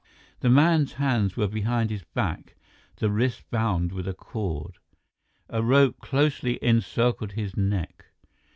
[0.39, 2.55] The man's hands were behind his back,
[2.95, 4.79] the wrists bound with a cord.
[5.47, 8.05] A rope closely encircled his neck.